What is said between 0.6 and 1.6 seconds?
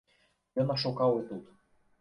Ён ашукаў і тут.